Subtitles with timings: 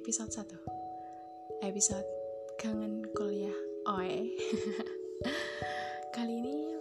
[0.00, 2.08] episode 1 Episode
[2.56, 3.52] Kangen Kuliah
[3.84, 4.32] Oe.
[6.16, 6.72] Kali ini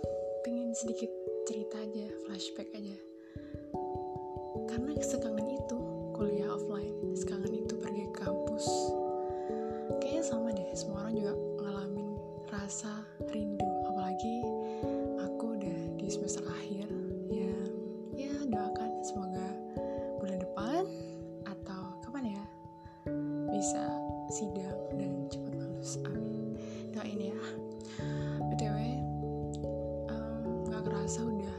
[0.47, 1.11] pengen sedikit
[1.43, 2.95] cerita aja, flashback aja.
[4.71, 5.77] Karena sekangen itu
[6.16, 8.63] kuliah offline Sekangen itu pergi ke kampus.
[9.99, 12.09] Kayaknya sama deh, semua orang juga ngalamin
[12.47, 13.04] rasa
[13.36, 13.67] rindu.
[13.83, 14.36] Apalagi
[15.27, 16.78] aku udah di semester akhir
[24.39, 26.55] sidang dan cepat lulus amin.
[26.95, 27.39] Doain ya.
[28.47, 28.77] Btw
[30.70, 31.57] nggak kerasa udah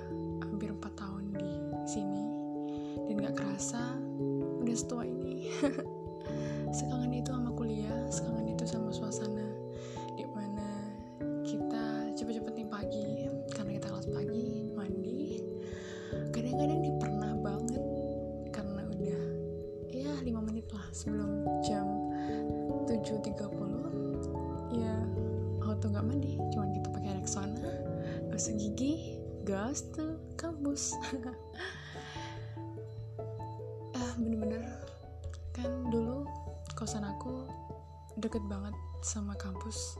[0.48, 1.52] hampir 4 tahun di
[1.84, 2.24] sini.
[3.04, 4.00] Dan nggak kerasa
[4.64, 5.52] udah setua ini
[25.80, 27.72] auto nggak mandi cuman kita pakai Rexona
[28.28, 29.16] gosok gigi
[29.48, 30.04] gas ke
[30.36, 30.92] kampus.
[33.96, 34.60] Ah bener-bener.
[35.56, 36.28] Kan dulu
[36.76, 37.48] kosan aku
[38.20, 39.96] deket banget sama kampus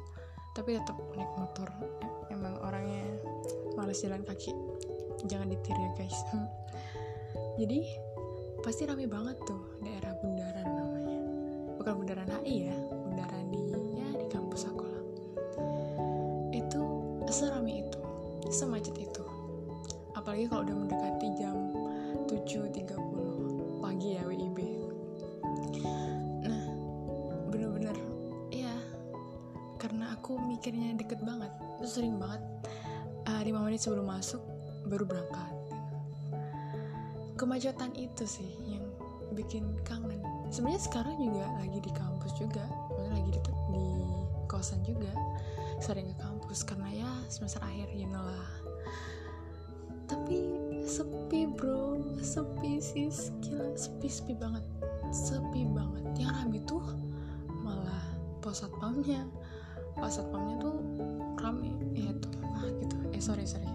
[0.53, 1.73] tapi tetap naik motor.
[2.29, 3.17] Emang orangnya
[3.73, 4.53] males jalan kaki.
[5.33, 6.19] Jangan ditiru ya guys.
[7.65, 7.89] Jadi
[8.61, 11.21] pasti rame banget tuh daerah bundaran namanya.
[11.81, 12.90] Bukan bundaran HI ya
[16.61, 16.83] itu
[17.31, 18.01] serame itu
[18.51, 19.25] semacet itu.
[20.19, 21.57] Apalagi kalau udah mendekati jam
[22.27, 24.59] 7.30 pagi ya WIB
[26.45, 26.65] nah
[27.49, 27.97] bener-bener
[28.53, 28.75] ya
[29.81, 31.51] karena aku mikirnya deket banget
[31.87, 32.43] sering banget.
[33.29, 34.43] Uh, 5 menit sebelum masuk
[34.89, 35.55] baru berangkat.
[37.37, 38.85] Kemacetan itu sih yang
[39.33, 40.21] bikin kangen.
[40.51, 42.65] Sebenarnya sekarang juga lagi di kampus juga
[43.09, 43.41] lagi di,
[43.73, 43.87] di
[44.51, 45.09] kosan juga
[45.81, 48.53] sering ke kampus karena ya semester akhir know lah.
[50.05, 50.45] Tapi
[50.85, 51.97] sepi bro.
[52.21, 53.09] Sepi sih
[53.41, 53.73] gila.
[53.73, 54.61] Sepi sepi banget.
[55.09, 56.05] Sepi banget.
[56.21, 56.85] Yang rame tuh
[57.65, 58.05] malah
[58.45, 59.25] pos satpamnya.
[59.97, 60.77] Pos satpamnya tuh
[61.41, 61.73] rame.
[61.97, 62.97] Ya tuh ah gitu.
[63.17, 63.69] Eh sorry sorry.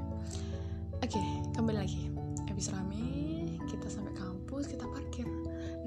[1.01, 1.21] Oke
[1.57, 2.13] kembali lagi.
[2.45, 3.01] Habis rame
[3.65, 5.25] kita sampai kampus kita parkir.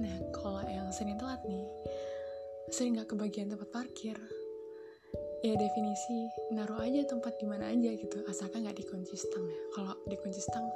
[0.02, 1.62] Nah kalau yang sering telat nih
[2.68, 4.18] sering nggak kebagian tempat parkir
[5.38, 9.60] ya definisi naruh aja tempat di mana aja gitu asalkan nggak dikunci stang ya.
[9.74, 10.66] Kalau dikunci stang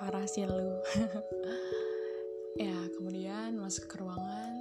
[0.00, 0.76] parah sih lu.
[2.56, 4.56] Ya kemudian masuk ke ruangan.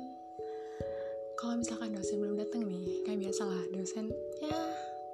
[1.39, 4.11] Kalau misalkan dosen belum datang nih kayak biasa lah dosen
[4.44, 4.59] ya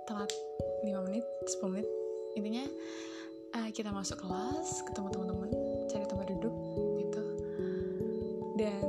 [0.10, 0.34] telat
[0.82, 1.86] 5 menit 10 menit.
[2.34, 2.66] Intinya
[3.54, 5.50] eh, kita masuk kelas ketemu teman-teman
[5.94, 6.56] cari tempat duduk
[7.06, 7.24] gitu.
[8.58, 8.82] Dan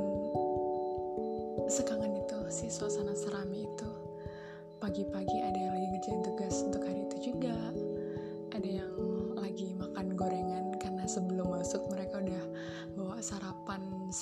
[1.69, 3.89] sekangen itu si suasana serami itu
[4.81, 5.37] pagi-pagi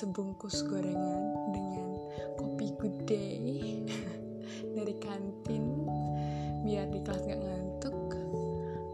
[0.02, 1.94] sebungkus gorengan dengan
[2.34, 3.86] kopi good day
[4.74, 5.86] dari kantin
[6.66, 7.94] biar di kelas gak ngantuk.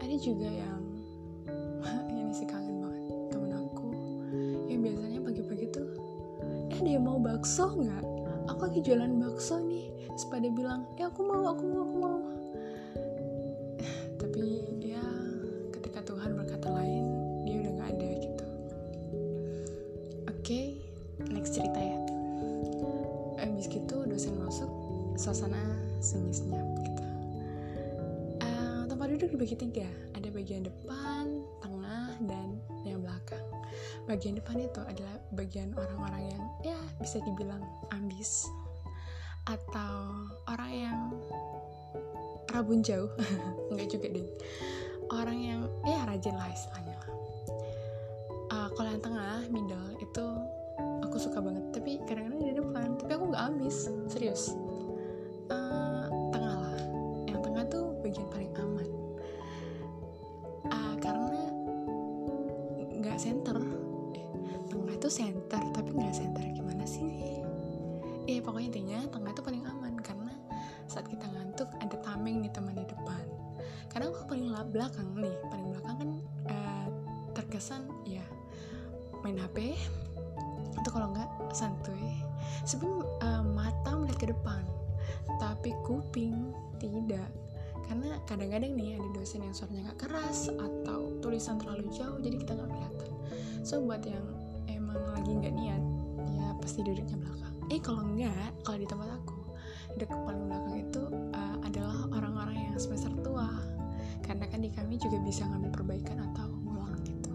[0.05, 0.85] Ada juga yang
[2.13, 3.89] ini sih kangen banget temen aku
[4.69, 5.89] yang biasanya pagi-pagi tuh
[6.77, 8.05] eh yang mau bakso nggak?
[8.53, 9.89] Aku lagi jualan bakso nih.
[10.13, 12.17] Terus pada bilang ya aku mau aku mau aku mau.
[14.21, 14.45] Tapi
[14.93, 15.01] ya
[25.29, 25.61] suasana
[26.01, 27.05] sunyi senyap gitu.
[28.41, 29.85] Eh, tempat duduk dibagi tiga.
[30.17, 33.45] Ada bagian depan tengah dan yang belakang.
[34.09, 37.61] Bagian depan itu adalah bagian orang-orang yang ya bisa dibilang
[37.93, 38.49] ambis.
[39.45, 40.99] Atau orang yang
[42.49, 43.13] rabun jauh.
[43.69, 44.25] Enggak juga deh.
[45.13, 46.97] Orang yang ya rajin lah istilahnya.
[46.97, 47.17] Lah
[48.49, 50.25] Uh, kalau yang tengah middle itu
[51.05, 51.69] aku suka banget.
[51.69, 52.97] Tapi kadang-kadang di depan.
[52.97, 53.93] Tapi aku nggak ambis.
[54.09, 54.57] Serius
[58.09, 58.89] bagian paling aman.
[60.65, 61.41] Uh, karena
[62.97, 63.57] nggak center.
[64.17, 64.27] Eh,
[64.65, 67.05] tengah itu center tapi nggak center gimana sih?
[68.25, 70.33] Eh pokoknya intinya tengah itu paling aman karena
[70.89, 73.25] saat kita ngantuk ada tameng nih teman di depan.
[73.93, 76.11] Karena aku paling la- belakang nih paling belakang kan
[76.49, 76.87] eh,
[77.37, 78.25] terkesan ya
[79.21, 79.77] main HP
[80.81, 82.25] itu kalau nggak santuy.
[82.65, 84.65] Sebelum eh, mata melihat ke depan
[85.37, 86.51] tapi kuping
[86.81, 87.29] tidak
[87.89, 92.53] karena kadang-kadang nih ada dosen yang suaranya nggak keras atau tulisan terlalu jauh jadi kita
[92.53, 93.11] nggak kelihatan.
[93.65, 94.21] So buat yang
[94.69, 95.83] emang lagi nggak niat
[96.37, 97.55] ya pasti duduknya belakang.
[97.73, 99.39] Eh kalau enggak kalau di tempat aku
[99.97, 101.03] dekat paling belakang itu
[101.33, 103.49] uh, adalah orang-orang yang semester tua.
[104.21, 107.33] Karena kan di kami juga bisa ngambil perbaikan atau ngulang gitu.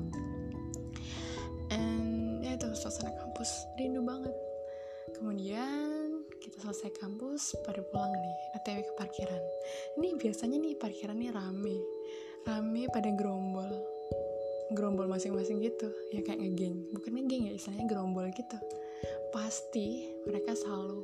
[1.74, 3.66] And ya itu suasana kampus.
[3.74, 3.93] Kemudian
[6.44, 9.42] kita selesai kampus pada pulang nih atw ke parkiran.
[9.96, 11.80] Ini biasanya nih parkiran nih rame.
[12.44, 13.72] Rame pada gerombol.
[14.76, 16.84] Gerombol masing-masing gitu ya kayak ngegeng.
[16.92, 18.60] Bukan ngegeng ya istilahnya gerombol gitu.
[19.32, 21.00] Pasti mereka selalu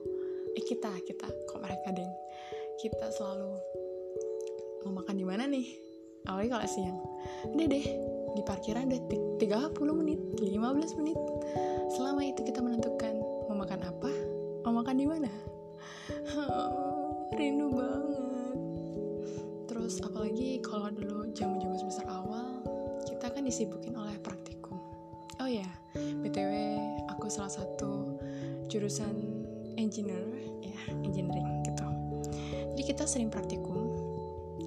[0.61, 2.13] eh kita kita kok mereka deng?
[2.77, 3.57] Kita selalu
[4.85, 5.73] mau makan di mana nih?
[6.29, 7.01] Awalnya kalau siang
[7.57, 7.87] udah deh
[8.37, 9.01] di parkiran udah
[9.41, 9.73] 30
[10.05, 11.17] menit 15 menit.
[11.97, 13.17] Selama itu kita menentukan
[13.49, 14.20] mau makan apa
[14.65, 15.31] mau makan di mana?
[17.35, 18.57] Rindu banget.
[19.71, 22.61] Terus apalagi kalau dulu jamu-jamu semester awal
[23.07, 24.77] kita kan disibukin oleh praktikum.
[25.41, 26.53] Oh ya btw
[27.09, 28.19] aku salah satu
[28.69, 29.15] jurusan
[29.81, 30.21] engineer
[30.61, 31.87] ya engineering gitu.
[32.77, 33.97] Jadi kita sering praktikum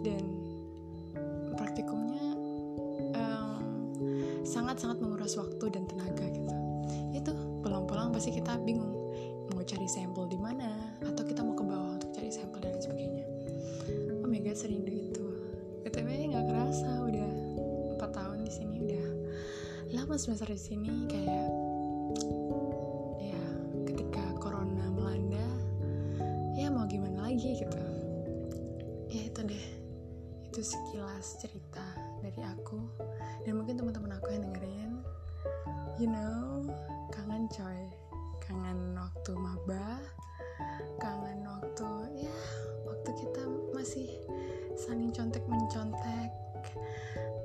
[0.01, 0.23] dan
[1.53, 2.33] praktikumnya
[4.43, 6.53] sangat-sangat menguras waktu dan tenaga gitu.
[7.13, 7.31] Itu
[7.61, 9.02] pulang-pulang pasti kita bingung
[9.63, 10.75] mau cari sampel di mana
[11.07, 13.23] atau kita mau ke bawah untuk cari sampel dan sebagainya.
[14.19, 15.23] Oh my god serindu itu
[15.87, 17.31] btw nggak kerasa udah
[17.95, 19.07] empat tahun di sini udah
[19.95, 21.47] lama semester di sini kayak
[27.23, 27.81] lagi gitu.
[29.09, 29.65] Ya itu deh.
[30.51, 31.81] Itu sekilas cerita
[32.19, 32.83] dari aku.
[33.47, 34.91] Dan mungkin teman-teman aku yang dengerin
[35.97, 36.67] you know
[37.15, 38.02] kangen coy
[38.53, 39.97] kangen waktu maba
[41.01, 41.89] kangen waktu
[42.29, 42.37] ya
[42.85, 43.41] waktu kita
[43.73, 44.09] masih
[44.77, 46.29] saling contek mencontek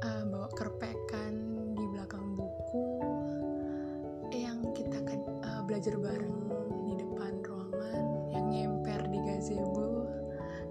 [0.05, 1.32] uh, bawa kerpekan
[1.72, 3.00] di belakang buku
[4.37, 5.00] yang kita
[5.49, 6.52] uh, belajar bareng
[6.84, 10.04] di depan ruangan yang ngemper di gazebo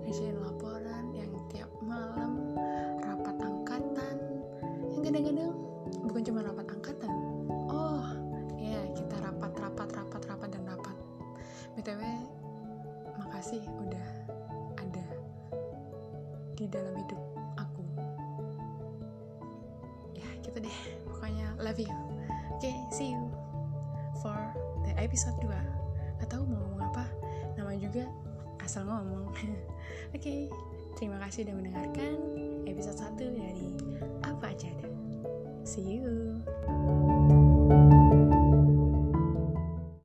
[0.06, 2.54] ngerjain laporan yang tiap malam
[3.01, 4.18] rapat angkatan
[4.94, 5.46] yang kadang-kadang
[11.77, 12.01] btw
[13.21, 14.07] makasih udah
[14.81, 15.06] ada
[16.57, 17.21] di dalam hidup
[17.53, 17.85] aku.
[20.18, 20.77] Ya gitu deh.
[21.06, 21.94] Pokoknya love you.
[22.57, 23.29] Oke okay, see you
[24.25, 24.33] for
[24.89, 25.53] the episode 2
[26.25, 27.06] atau mau ngomong apa.
[27.53, 28.09] Nama juga
[28.65, 29.30] asal ngomong.
[29.38, 29.53] Oke,
[30.18, 30.39] okay,
[30.97, 32.18] terima kasih sudah mendengarkan
[32.65, 33.69] episode 1 dari
[34.25, 34.89] Apa Aja Ada.
[35.62, 36.41] See you.